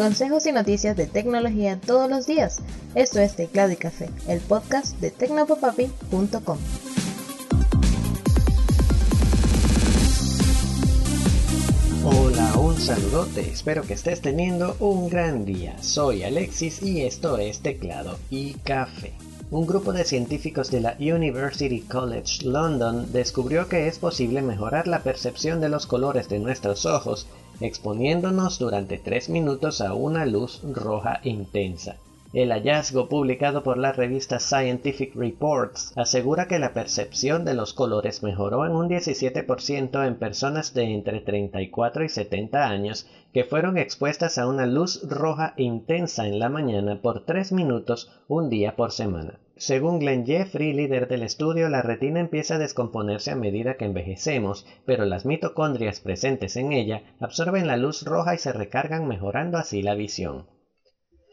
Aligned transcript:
Consejos 0.00 0.46
y 0.46 0.52
noticias 0.52 0.96
de 0.96 1.04
tecnología 1.06 1.78
todos 1.78 2.08
los 2.08 2.26
días. 2.26 2.62
Esto 2.94 3.20
es 3.20 3.36
Teclado 3.36 3.70
y 3.72 3.76
Café, 3.76 4.08
el 4.28 4.40
podcast 4.40 4.98
de 4.98 5.10
tecnopopapi.com. 5.10 6.58
Hola, 12.02 12.58
un 12.58 12.80
saludote, 12.80 13.42
espero 13.42 13.82
que 13.82 13.92
estés 13.92 14.22
teniendo 14.22 14.74
un 14.80 15.10
gran 15.10 15.44
día. 15.44 15.76
Soy 15.82 16.22
Alexis 16.22 16.82
y 16.82 17.02
esto 17.02 17.36
es 17.36 17.60
Teclado 17.60 18.18
y 18.30 18.54
Café. 18.54 19.12
Un 19.50 19.66
grupo 19.66 19.92
de 19.92 20.04
científicos 20.04 20.70
de 20.70 20.80
la 20.80 20.96
University 20.98 21.82
College 21.82 22.46
London 22.46 23.12
descubrió 23.12 23.68
que 23.68 23.86
es 23.86 23.98
posible 23.98 24.40
mejorar 24.40 24.88
la 24.88 25.02
percepción 25.02 25.60
de 25.60 25.68
los 25.68 25.86
colores 25.86 26.30
de 26.30 26.38
nuestros 26.38 26.86
ojos 26.86 27.26
exponiéndonos 27.60 28.58
durante 28.58 28.98
tres 28.98 29.28
minutos 29.28 29.80
a 29.80 29.94
una 29.94 30.26
luz 30.26 30.62
roja 30.72 31.20
intensa. 31.24 31.96
El 32.32 32.52
hallazgo 32.52 33.08
publicado 33.08 33.64
por 33.64 33.76
la 33.76 33.90
revista 33.90 34.38
Scientific 34.38 35.16
Reports 35.16 35.92
asegura 35.96 36.46
que 36.46 36.60
la 36.60 36.72
percepción 36.72 37.44
de 37.44 37.54
los 37.54 37.74
colores 37.74 38.22
mejoró 38.22 38.64
en 38.64 38.70
un 38.70 38.88
17% 38.88 40.06
en 40.06 40.14
personas 40.14 40.72
de 40.72 40.84
entre 40.94 41.20
34 41.20 42.04
y 42.04 42.08
70 42.08 42.68
años 42.68 43.08
que 43.34 43.42
fueron 43.42 43.78
expuestas 43.78 44.38
a 44.38 44.46
una 44.46 44.66
luz 44.66 45.02
roja 45.08 45.54
intensa 45.56 46.28
en 46.28 46.38
la 46.38 46.48
mañana 46.48 47.00
por 47.02 47.24
tres 47.24 47.50
minutos 47.50 48.12
un 48.28 48.48
día 48.48 48.76
por 48.76 48.92
semana. 48.92 49.40
Según 49.60 49.98
Glenn 49.98 50.24
Jeffrey, 50.24 50.72
líder 50.72 51.06
del 51.06 51.22
estudio, 51.22 51.68
la 51.68 51.82
retina 51.82 52.18
empieza 52.18 52.54
a 52.54 52.58
descomponerse 52.58 53.30
a 53.30 53.36
medida 53.36 53.74
que 53.74 53.84
envejecemos, 53.84 54.64
pero 54.86 55.04
las 55.04 55.26
mitocondrias 55.26 56.00
presentes 56.00 56.56
en 56.56 56.72
ella 56.72 57.02
absorben 57.20 57.66
la 57.66 57.76
luz 57.76 58.02
roja 58.02 58.34
y 58.34 58.38
se 58.38 58.54
recargan 58.54 59.06
mejorando 59.06 59.58
así 59.58 59.82
la 59.82 59.94
visión. 59.94 60.46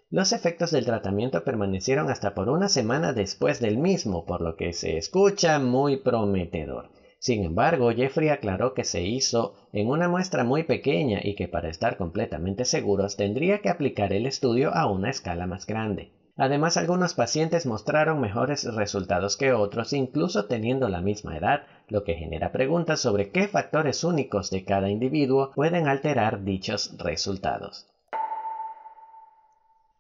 Los 0.10 0.34
efectos 0.34 0.72
del 0.72 0.84
tratamiento 0.84 1.46
permanecieron 1.46 2.10
hasta 2.10 2.34
por 2.34 2.50
una 2.50 2.68
semana 2.68 3.14
después 3.14 3.62
del 3.62 3.78
mismo, 3.78 4.26
por 4.26 4.42
lo 4.42 4.58
que 4.58 4.74
se 4.74 4.98
escucha 4.98 5.58
muy 5.60 5.96
prometedor. 5.96 6.90
Sin 7.20 7.46
embargo, 7.46 7.92
Jeffrey 7.92 8.28
aclaró 8.28 8.74
que 8.74 8.84
se 8.84 9.04
hizo 9.04 9.54
en 9.72 9.88
una 9.88 10.10
muestra 10.10 10.44
muy 10.44 10.64
pequeña 10.64 11.22
y 11.24 11.36
que 11.36 11.48
para 11.48 11.70
estar 11.70 11.96
completamente 11.96 12.66
seguros 12.66 13.16
tendría 13.16 13.60
que 13.60 13.70
aplicar 13.70 14.12
el 14.12 14.26
estudio 14.26 14.74
a 14.74 14.86
una 14.86 15.12
escala 15.12 15.48
más 15.48 15.66
grande. 15.66 16.17
Además, 16.38 16.78
algunos 16.78 17.16
pacientes 17.16 17.66
mostraron 17.66 18.22
mejores 18.22 18.64
resultados 18.64 19.38
que 19.38 19.54
otros, 19.54 19.92
incluso 19.94 20.46
teniendo 20.46 20.88
la 20.88 21.02
misma 21.02 21.36
edad, 21.36 21.64
lo 21.88 22.04
que 22.04 22.14
genera 22.14 22.52
preguntas 22.52 23.00
sobre 23.00 23.32
qué 23.32 23.48
factores 23.48 24.04
únicos 24.04 24.52
de 24.52 24.64
cada 24.64 24.90
individuo 24.90 25.52
pueden 25.56 25.88
alterar 25.88 26.44
dichos 26.44 26.96
resultados. 27.00 27.88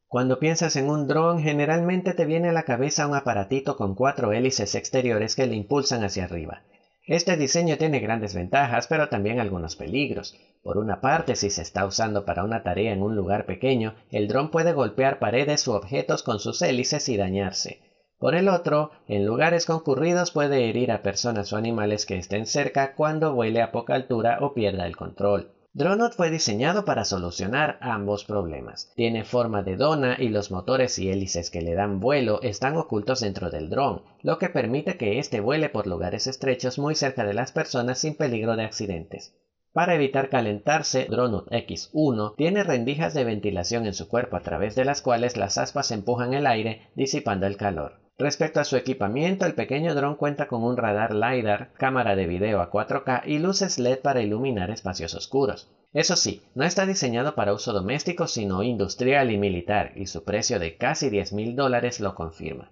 Cuando 0.08 0.39
piensas 0.39 0.75
en 0.75 0.89
un 0.89 1.08
dron, 1.08 1.39
generalmente 1.39 2.13
te 2.13 2.25
viene 2.25 2.49
a 2.49 2.53
la 2.53 2.63
cabeza 2.63 3.08
un 3.08 3.15
aparatito 3.15 3.75
con 3.75 3.95
cuatro 3.95 4.31
hélices 4.31 4.75
exteriores 4.75 5.35
que 5.35 5.47
le 5.47 5.55
impulsan 5.55 6.03
hacia 6.03 6.25
arriba. 6.25 6.61
Este 7.08 7.35
diseño 7.35 7.77
tiene 7.77 7.99
grandes 7.99 8.35
ventajas, 8.35 8.85
pero 8.88 9.09
también 9.09 9.39
algunos 9.39 9.75
peligros. 9.75 10.35
Por 10.68 10.80
una 10.80 11.00
parte, 11.00 11.38
si 11.38 11.50
se 11.50 11.62
está 11.62 11.86
usando 11.86 12.26
para 12.26 12.44
una 12.44 12.62
tarea 12.62 12.92
en 12.92 13.02
un 13.02 13.16
lugar 13.16 13.46
pequeño, 13.46 13.96
el 14.12 14.28
dron 14.28 14.52
puede 14.52 14.73
golpear 14.73 15.18
paredes 15.18 15.66
u 15.66 15.72
objetos 15.72 16.23
con 16.23 16.40
sus 16.40 16.62
hélices 16.62 17.08
y 17.08 17.16
dañarse. 17.16 17.80
Por 18.20 18.36
el 18.36 18.50
otro, 18.50 18.92
en 19.08 19.26
lugares 19.26 19.66
concurridos 19.66 20.32
puede 20.32 20.68
herir 20.68 20.92
a 20.92 21.04
personas 21.04 21.54
o 21.54 21.56
animales 21.56 22.06
que 22.06 22.18
estén 22.18 22.45
cerca 22.45 22.95
cuando 22.95 23.34
vuele 23.34 23.62
a 23.62 23.72
poca 23.72 23.95
altura 23.95 24.40
o 24.42 24.54
pierda 24.54 24.86
el 24.86 24.98
control. 24.98 25.54
Dronot 25.72 26.14
fue 26.14 26.30
diseñado 26.30 26.84
para 26.84 27.06
solucionar 27.06 27.78
ambos 27.80 28.26
problemas. 28.26 28.92
Tiene 28.98 29.23
forma 29.23 29.64
de 29.64 29.78
dona 29.78 30.18
y 30.20 30.28
los 30.28 30.52
motores 30.52 31.00
y 31.00 31.10
hélices 31.10 31.50
que 31.50 31.62
le 31.62 31.76
dan 31.76 32.02
vuelo 32.02 32.42
están 32.42 32.76
ocultos 32.76 33.22
dentro 33.22 33.50
del 33.52 33.70
dron, 33.70 34.02
lo 34.22 34.38
que 34.38 34.50
permite 34.50 34.98
que 34.98 35.17
éste 35.17 35.39
vuele 35.39 35.70
por 35.70 35.88
lugares 35.88 36.27
estrechos 36.27 36.77
muy 36.77 36.94
cerca 36.94 37.23
de 37.23 37.33
las 37.33 37.54
personas 37.54 38.00
sin 38.00 38.16
peligro 38.16 38.58
de 38.58 38.66
accidentes. 38.66 39.33
Para 39.73 39.95
evitar 39.95 40.30
calentarse, 40.30 41.05
Dronot 41.10 41.50
X1 41.50 42.36
tiene 42.36 42.64
rendijas 42.64 43.14
de 43.14 43.23
ventilación 43.23 43.86
en 43.86 43.94
su 43.94 44.08
cuerpo 44.08 44.38
a 44.38 44.42
través 44.42 44.76
de 44.76 44.86
las 44.86 45.02
cuales 45.02 45.38
las 45.38 45.58
aspas 45.58 45.92
empujan 45.92 46.33
el 46.33 46.48
aire 46.48 46.89
disipando 46.95 47.45
el 47.45 47.58
calor. 47.58 48.00
Respecto 48.20 48.60
a 48.60 48.64
su 48.64 48.76
equipamiento, 48.76 49.45
el 49.45 49.54
pequeño 49.54 49.94
dron 49.94 50.16
cuenta 50.16 50.48
con 50.48 50.64
un 50.64 50.76
radar 50.76 51.14
LiDAR, 51.14 51.72
cámara 51.73 52.16
de 52.16 52.26
video 52.26 52.61
a 52.61 52.72
4K 52.72 53.22
y 53.27 53.38
luces 53.38 53.77
LED 53.77 54.00
para 54.00 54.22
iluminar 54.22 54.72
espacios 54.72 55.14
oscuros. 55.14 55.70
Eso 55.94 56.16
sí, 56.16 56.42
no 56.56 56.64
está 56.64 56.88
diseñado 56.88 57.36
para 57.36 57.54
uso 57.54 57.73
doméstico 57.73 58.26
sino 58.26 58.64
industrial 58.64 59.30
y 59.30 59.38
militar, 59.38 59.92
y 59.95 60.08
su 60.08 60.23
precio 60.23 60.58
de 60.58 60.77
casi 60.77 61.11
10 61.11 61.33
mil 61.33 61.56
dólares 61.56 62.00
lo 62.00 62.16
confirma. 62.16 62.72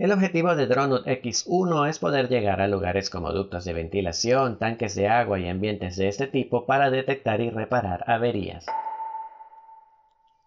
El 0.00 0.12
objetivo 0.12 0.56
de 0.56 0.66
Dronut 0.66 1.06
X1 1.06 1.86
es 1.86 1.98
poder 1.98 2.30
llegar 2.30 2.62
a 2.62 2.68
lugares 2.68 3.10
como 3.10 3.32
ductos 3.32 3.66
de 3.66 3.74
ventilación, 3.74 4.58
tanques 4.58 4.94
de 4.94 5.08
agua 5.08 5.38
y 5.38 5.46
ambientes 5.46 5.96
de 5.96 6.08
este 6.08 6.26
tipo 6.26 6.64
para 6.64 6.88
detectar 6.88 7.42
y 7.42 7.50
reparar 7.50 8.04
averías. 8.06 8.64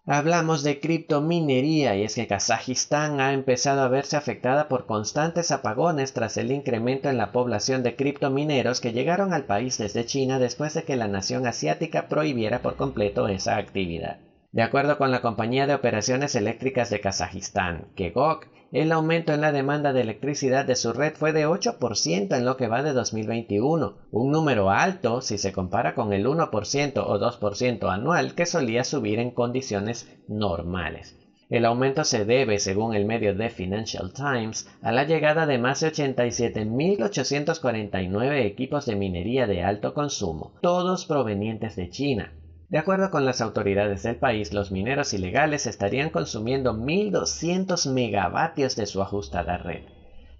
Hablamos 0.06 0.64
de 0.64 0.80
criptominería 0.80 1.94
y 1.94 2.02
es 2.02 2.16
que 2.16 2.26
Kazajistán 2.26 3.20
ha 3.20 3.32
empezado 3.32 3.82
a 3.82 3.88
verse 3.88 4.16
afectada 4.16 4.66
por 4.66 4.86
constantes 4.86 5.52
apagones 5.52 6.14
tras 6.14 6.36
el 6.36 6.50
incremento 6.50 7.08
en 7.08 7.16
la 7.16 7.30
población 7.30 7.84
de 7.84 7.94
criptomineros 7.94 8.80
que 8.80 8.92
llegaron 8.92 9.32
al 9.32 9.44
país 9.44 9.78
desde 9.78 10.04
China 10.04 10.40
después 10.40 10.74
de 10.74 10.82
que 10.82 10.96
la 10.96 11.06
nación 11.06 11.46
asiática 11.46 12.08
prohibiera 12.08 12.58
por 12.60 12.74
completo 12.74 13.28
esa 13.28 13.56
actividad. 13.56 14.16
De 14.50 14.62
acuerdo 14.62 14.98
con 14.98 15.12
la 15.12 15.20
Compañía 15.20 15.68
de 15.68 15.74
Operaciones 15.74 16.34
Eléctricas 16.34 16.90
de 16.90 17.00
Kazajistán, 17.00 17.86
KEGOK, 17.94 18.48
el 18.74 18.90
aumento 18.90 19.32
en 19.32 19.40
la 19.40 19.52
demanda 19.52 19.92
de 19.92 20.00
electricidad 20.00 20.64
de 20.64 20.74
su 20.74 20.92
red 20.92 21.14
fue 21.14 21.32
de 21.32 21.46
8% 21.46 22.36
en 22.36 22.44
lo 22.44 22.56
que 22.56 22.66
va 22.66 22.82
de 22.82 22.92
2021, 22.92 23.94
un 24.10 24.32
número 24.32 24.68
alto 24.68 25.20
si 25.20 25.38
se 25.38 25.52
compara 25.52 25.94
con 25.94 26.12
el 26.12 26.26
1% 26.26 27.04
o 27.06 27.20
2% 27.20 27.88
anual 27.88 28.34
que 28.34 28.46
solía 28.46 28.82
subir 28.82 29.20
en 29.20 29.30
condiciones 29.30 30.08
normales. 30.26 31.16
El 31.50 31.66
aumento 31.66 32.02
se 32.02 32.24
debe, 32.24 32.58
según 32.58 32.94
el 32.94 33.04
medio 33.04 33.36
The 33.36 33.50
Financial 33.50 34.12
Times, 34.12 34.66
a 34.82 34.90
la 34.90 35.04
llegada 35.04 35.46
de 35.46 35.58
más 35.58 35.78
de 35.78 35.92
87.849 35.92 38.44
equipos 38.44 38.86
de 38.86 38.96
minería 38.96 39.46
de 39.46 39.62
alto 39.62 39.94
consumo, 39.94 40.50
todos 40.62 41.06
provenientes 41.06 41.76
de 41.76 41.90
China, 41.90 42.32
de 42.74 42.80
acuerdo 42.80 43.08
con 43.08 43.24
las 43.24 43.40
autoridades 43.40 44.02
del 44.02 44.16
país, 44.16 44.52
los 44.52 44.72
mineros 44.72 45.14
ilegales 45.14 45.68
estarían 45.68 46.10
consumiendo 46.10 46.74
1.200 46.74 47.88
megavatios 47.92 48.74
de 48.74 48.86
su 48.86 49.00
ajustada 49.00 49.58
red. 49.58 49.84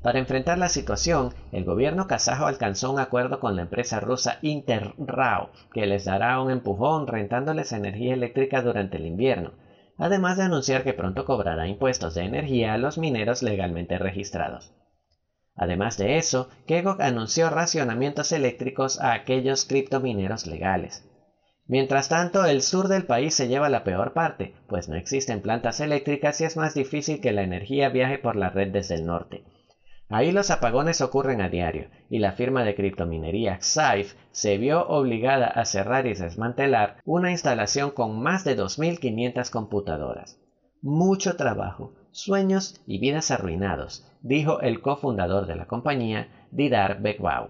Para 0.02 0.18
enfrentar 0.18 0.58
la 0.58 0.68
situación, 0.68 1.32
el 1.52 1.64
gobierno 1.64 2.08
kazajo 2.08 2.46
alcanzó 2.46 2.90
un 2.90 2.98
acuerdo 2.98 3.38
con 3.38 3.54
la 3.54 3.62
empresa 3.62 4.00
rusa 4.00 4.38
Interrao, 4.42 5.50
que 5.72 5.86
les 5.86 6.06
dará 6.06 6.40
un 6.40 6.50
empujón 6.50 7.06
rentándoles 7.06 7.70
energía 7.70 8.14
eléctrica 8.14 8.62
durante 8.62 8.96
el 8.96 9.06
invierno, 9.06 9.52
además 9.96 10.36
de 10.36 10.42
anunciar 10.42 10.82
que 10.82 10.92
pronto 10.92 11.24
cobrará 11.24 11.68
impuestos 11.68 12.14
de 12.14 12.24
energía 12.24 12.74
a 12.74 12.78
los 12.78 12.98
mineros 12.98 13.44
legalmente 13.44 13.96
registrados. 13.96 14.72
Además 15.54 15.96
de 15.98 16.18
eso, 16.18 16.48
Kegok 16.66 17.00
anunció 17.00 17.48
racionamientos 17.48 18.32
eléctricos 18.32 18.98
a 18.98 19.12
aquellos 19.12 19.64
criptomineros 19.64 20.48
legales. 20.48 21.04
Mientras 21.66 22.10
tanto, 22.10 22.44
el 22.44 22.60
sur 22.60 22.88
del 22.88 23.06
país 23.06 23.34
se 23.34 23.48
lleva 23.48 23.70
la 23.70 23.84
peor 23.84 24.12
parte, 24.12 24.54
pues 24.68 24.88
no 24.88 24.96
existen 24.96 25.40
plantas 25.40 25.80
eléctricas 25.80 26.40
y 26.40 26.44
es 26.44 26.56
más 26.56 26.74
difícil 26.74 27.20
que 27.20 27.32
la 27.32 27.42
energía 27.42 27.88
viaje 27.88 28.18
por 28.18 28.36
la 28.36 28.50
red 28.50 28.68
desde 28.68 28.96
el 28.96 29.06
norte. 29.06 29.44
Ahí 30.10 30.30
los 30.30 30.50
apagones 30.50 31.00
ocurren 31.00 31.40
a 31.40 31.48
diario, 31.48 31.88
y 32.10 32.18
la 32.18 32.32
firma 32.32 32.62
de 32.64 32.74
criptominería 32.74 33.58
Xife 33.60 34.14
se 34.30 34.58
vio 34.58 34.86
obligada 34.86 35.46
a 35.46 35.64
cerrar 35.64 36.06
y 36.06 36.12
desmantelar 36.12 36.96
una 37.06 37.30
instalación 37.30 37.90
con 37.90 38.22
más 38.22 38.44
de 38.44 38.56
2.500 38.56 39.48
computadoras. 39.50 40.38
Mucho 40.82 41.34
trabajo, 41.34 41.94
sueños 42.10 42.78
y 42.86 42.98
vidas 42.98 43.30
arruinados, 43.30 44.06
dijo 44.20 44.60
el 44.60 44.82
cofundador 44.82 45.46
de 45.46 45.56
la 45.56 45.64
compañía, 45.64 46.28
Didar 46.50 47.00
Bekwau. 47.00 47.48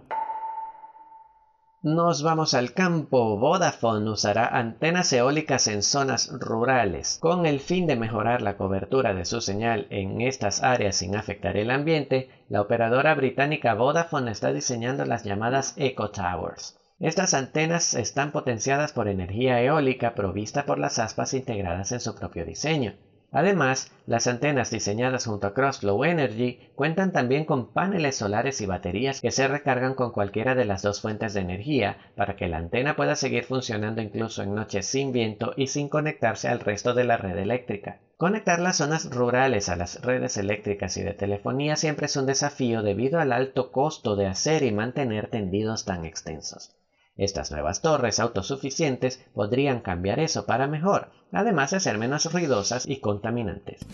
Nos 1.84 2.22
vamos 2.22 2.54
al 2.54 2.72
campo. 2.72 3.36
Vodafone 3.36 4.08
usará 4.08 4.46
antenas 4.46 5.12
eólicas 5.12 5.68
en 5.68 5.82
zonas 5.82 6.30
rurales. 6.32 7.18
Con 7.20 7.44
el 7.44 7.60
fin 7.60 7.86
de 7.86 7.94
mejorar 7.94 8.40
la 8.40 8.56
cobertura 8.56 9.12
de 9.12 9.26
su 9.26 9.42
señal 9.42 9.86
en 9.90 10.22
estas 10.22 10.62
áreas 10.62 10.96
sin 10.96 11.14
afectar 11.14 11.58
el 11.58 11.70
ambiente, 11.70 12.30
la 12.48 12.62
operadora 12.62 13.14
británica 13.14 13.74
Vodafone 13.74 14.30
está 14.30 14.50
diseñando 14.50 15.04
las 15.04 15.24
llamadas 15.24 15.74
Eco 15.76 16.10
Towers. 16.10 16.78
Estas 17.00 17.34
antenas 17.34 17.92
están 17.92 18.32
potenciadas 18.32 18.92
por 18.92 19.06
energía 19.06 19.60
eólica 19.60 20.14
provista 20.14 20.64
por 20.64 20.78
las 20.78 20.98
aspas 20.98 21.34
integradas 21.34 21.92
en 21.92 22.00
su 22.00 22.14
propio 22.14 22.46
diseño. 22.46 22.94
Además, 23.34 23.90
las 24.06 24.28
antenas 24.28 24.70
diseñadas 24.70 25.26
junto 25.26 25.48
a 25.48 25.54
Crossflow 25.54 26.04
Energy 26.04 26.60
cuentan 26.76 27.10
también 27.10 27.44
con 27.44 27.66
paneles 27.66 28.14
solares 28.14 28.60
y 28.60 28.66
baterías 28.66 29.20
que 29.20 29.32
se 29.32 29.48
recargan 29.48 29.94
con 29.94 30.12
cualquiera 30.12 30.54
de 30.54 30.64
las 30.64 30.82
dos 30.82 31.00
fuentes 31.00 31.34
de 31.34 31.40
energía 31.40 31.98
para 32.14 32.36
que 32.36 32.46
la 32.46 32.58
antena 32.58 32.94
pueda 32.94 33.16
seguir 33.16 33.42
funcionando 33.42 34.00
incluso 34.00 34.44
en 34.44 34.54
noches 34.54 34.86
sin 34.86 35.10
viento 35.10 35.52
y 35.56 35.66
sin 35.66 35.88
conectarse 35.88 36.46
al 36.46 36.60
resto 36.60 36.94
de 36.94 37.02
la 37.02 37.16
red 37.16 37.36
eléctrica. 37.36 37.98
Conectar 38.18 38.60
las 38.60 38.76
zonas 38.76 39.10
rurales 39.10 39.68
a 39.68 39.74
las 39.74 40.00
redes 40.00 40.36
eléctricas 40.36 40.96
y 40.96 41.02
de 41.02 41.14
telefonía 41.14 41.74
siempre 41.74 42.06
es 42.06 42.14
un 42.14 42.26
desafío 42.26 42.82
debido 42.82 43.18
al 43.18 43.32
alto 43.32 43.72
costo 43.72 44.14
de 44.14 44.28
hacer 44.28 44.62
y 44.62 44.70
mantener 44.70 45.26
tendidos 45.26 45.84
tan 45.84 46.04
extensos. 46.04 46.70
Estas 47.16 47.52
nuevas 47.52 47.80
torres 47.80 48.18
autosuficientes 48.18 49.24
podrían 49.34 49.80
cambiar 49.80 50.18
eso 50.18 50.46
para 50.46 50.66
mejor, 50.66 51.10
además 51.30 51.70
de 51.70 51.78
ser 51.78 51.96
menos 51.96 52.32
ruidosas 52.32 52.86
y 52.88 52.96
contaminantes. 52.96 53.86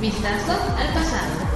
Vistazo 0.00 0.52
al 0.52 0.94
pasado. 0.94 1.46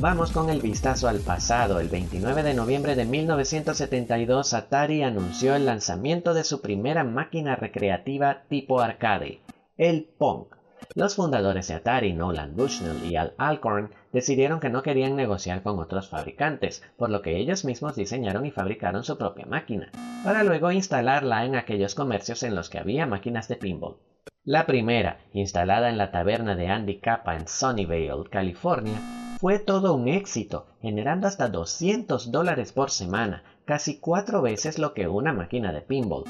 Vamos 0.00 0.32
con 0.32 0.50
el 0.50 0.60
vistazo 0.60 1.06
al 1.06 1.20
pasado. 1.20 1.78
El 1.78 1.88
29 1.88 2.42
de 2.42 2.54
noviembre 2.54 2.96
de 2.96 3.04
1972 3.04 4.52
Atari 4.52 5.04
anunció 5.04 5.54
el 5.54 5.66
lanzamiento 5.66 6.34
de 6.34 6.42
su 6.42 6.60
primera 6.60 7.04
máquina 7.04 7.54
recreativa 7.54 8.42
tipo 8.48 8.80
arcade, 8.80 9.40
el 9.78 10.04
Pong. 10.18 10.46
Los 10.94 11.16
fundadores 11.16 11.68
de 11.68 11.74
Atari, 11.74 12.12
Nolan 12.12 12.54
Bushnell 12.54 13.04
y 13.04 13.16
Al 13.16 13.34
Alcorn, 13.38 13.90
decidieron 14.12 14.60
que 14.60 14.70
no 14.70 14.82
querían 14.82 15.16
negociar 15.16 15.62
con 15.62 15.78
otros 15.78 16.08
fabricantes, 16.08 16.82
por 16.96 17.10
lo 17.10 17.22
que 17.22 17.36
ellos 17.36 17.64
mismos 17.64 17.96
diseñaron 17.96 18.46
y 18.46 18.50
fabricaron 18.50 19.02
su 19.02 19.18
propia 19.18 19.46
máquina, 19.46 19.90
para 20.22 20.44
luego 20.44 20.70
instalarla 20.70 21.44
en 21.44 21.56
aquellos 21.56 21.94
comercios 21.94 22.42
en 22.42 22.54
los 22.54 22.70
que 22.70 22.78
había 22.78 23.06
máquinas 23.06 23.48
de 23.48 23.56
pinball. 23.56 23.96
La 24.44 24.66
primera, 24.66 25.18
instalada 25.32 25.88
en 25.88 25.96
la 25.96 26.10
taberna 26.10 26.54
de 26.54 26.68
Andy 26.68 26.98
Kappa 26.98 27.34
en 27.34 27.48
Sunnyvale, 27.48 28.28
California, 28.30 29.00
fue 29.40 29.58
todo 29.58 29.94
un 29.94 30.06
éxito, 30.08 30.66
generando 30.80 31.26
hasta 31.26 31.48
200 31.48 32.30
dólares 32.30 32.72
por 32.72 32.90
semana, 32.90 33.42
casi 33.64 33.98
cuatro 33.98 34.42
veces 34.42 34.78
lo 34.78 34.94
que 34.94 35.08
una 35.08 35.32
máquina 35.32 35.72
de 35.72 35.80
pinball. 35.80 36.24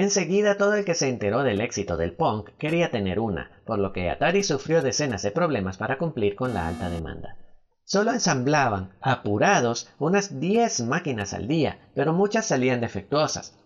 Enseguida 0.00 0.54
todo 0.54 0.74
el 0.74 0.84
que 0.84 0.94
se 0.94 1.08
enteró 1.08 1.42
del 1.42 1.60
éxito 1.60 1.96
del 1.96 2.12
punk 2.12 2.50
quería 2.56 2.88
tener 2.88 3.18
una, 3.18 3.50
por 3.66 3.80
lo 3.80 3.92
que 3.92 4.08
Atari 4.08 4.44
sufrió 4.44 4.80
decenas 4.80 5.22
de 5.22 5.32
problemas 5.32 5.76
para 5.76 5.98
cumplir 5.98 6.36
con 6.36 6.54
la 6.54 6.68
alta 6.68 6.88
demanda. 6.88 7.34
Solo 7.82 8.12
ensamblaban, 8.12 8.90
apurados, 9.00 9.90
unas 9.98 10.38
10 10.38 10.82
máquinas 10.82 11.34
al 11.34 11.48
día, 11.48 11.80
pero 11.96 12.12
muchas 12.12 12.46
salían 12.46 12.80
defectuosas. 12.80 13.58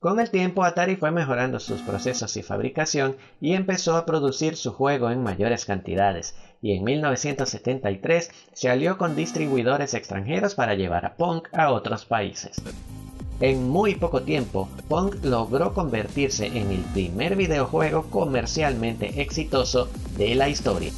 Con 0.00 0.18
el 0.18 0.32
tiempo 0.32 0.64
Atari 0.64 0.96
fue 0.96 1.12
mejorando 1.12 1.60
sus 1.60 1.82
procesos 1.82 2.36
y 2.36 2.42
fabricación 2.42 3.16
y 3.40 3.52
empezó 3.52 3.96
a 3.96 4.06
producir 4.06 4.56
su 4.56 4.72
juego 4.72 5.12
en 5.12 5.22
mayores 5.22 5.66
cantidades, 5.66 6.34
y 6.60 6.72
en 6.72 6.82
1973 6.82 8.32
se 8.52 8.70
alió 8.70 8.98
con 8.98 9.14
distribuidores 9.14 9.94
extranjeros 9.94 10.56
para 10.56 10.74
llevar 10.74 11.06
a 11.06 11.14
Punk 11.14 11.46
a 11.52 11.70
otros 11.70 12.06
países. 12.06 12.60
En 13.40 13.68
muy 13.68 13.96
poco 13.96 14.22
tiempo, 14.22 14.70
Pong 14.88 15.16
logró 15.22 15.74
convertirse 15.74 16.46
en 16.46 16.70
el 16.70 16.80
primer 16.94 17.36
videojuego 17.36 18.04
comercialmente 18.04 19.20
exitoso 19.20 19.90
de 20.16 20.34
la 20.34 20.48
historia. 20.48 20.90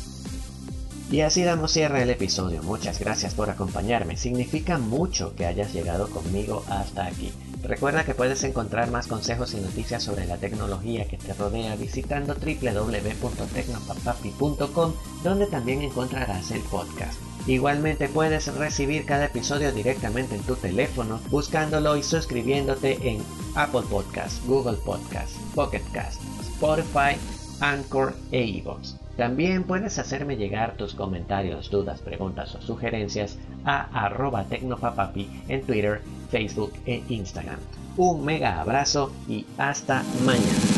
Y 1.11 1.23
así 1.23 1.43
damos 1.43 1.73
cierre 1.73 2.02
al 2.02 2.11
episodio. 2.11 2.62
Muchas 2.62 3.00
gracias 3.00 3.35
por 3.35 3.50
acompañarme. 3.50 4.17
Significa 4.17 4.79
mucho 4.79 5.35
que 5.35 5.46
hayas 5.46 5.73
llegado 5.73 6.08
conmigo 6.11 6.62
hasta 6.69 7.06
aquí. 7.06 7.32
Recuerda 7.62 8.05
que 8.05 8.14
puedes 8.14 8.44
encontrar 8.44 8.90
más 8.90 9.08
consejos 9.08 9.55
y 9.55 9.56
noticias 9.56 10.02
sobre 10.02 10.26
la 10.26 10.37
tecnología 10.37 11.08
que 11.08 11.17
te 11.17 11.32
rodea 11.32 11.76
visitando 11.76 12.35
www.tecnopapapi.com 12.35 14.93
donde 15.25 15.46
también 15.46 15.81
encontrarás 15.82 16.50
el 16.50 16.61
podcast. 16.62 17.27
Igualmente 17.48 18.10
puedes 18.10 18.54
recibir 18.54 19.06
cada 19.06 19.24
episodio 19.24 19.72
directamente 19.72 20.34
en 20.34 20.42
tu 20.42 20.54
teléfono 20.54 21.18
buscándolo 21.30 21.96
y 21.96 22.02
suscribiéndote 22.02 22.98
en 23.08 23.22
Apple 23.54 23.84
Podcasts, 23.88 24.46
Google 24.46 24.76
Podcasts, 24.84 25.34
Pocket 25.54 25.82
Cast, 25.92 26.20
Spotify, 26.42 27.16
Anchor 27.60 28.14
e 28.32 28.44
iVoox. 28.44 28.96
También 29.16 29.64
puedes 29.64 29.98
hacerme 29.98 30.36
llegar 30.36 30.76
tus 30.76 30.94
comentarios, 30.94 31.70
dudas, 31.70 32.00
preguntas 32.00 32.54
o 32.54 32.60
sugerencias 32.60 33.38
a 33.64 34.04
arroba 34.04 34.44
tecnopapapi 34.44 35.28
en 35.48 35.62
Twitter, 35.62 36.02
Facebook 36.30 36.72
e 36.84 37.02
Instagram. 37.08 37.58
Un 37.96 38.26
mega 38.26 38.60
abrazo 38.60 39.10
y 39.26 39.46
hasta 39.56 40.04
mañana. 40.24 40.77